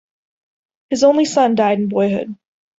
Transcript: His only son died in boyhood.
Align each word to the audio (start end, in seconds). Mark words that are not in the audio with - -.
His 0.89 1.03
only 1.03 1.25
son 1.25 1.53
died 1.53 1.77
in 1.77 1.87
boyhood. 1.87 2.35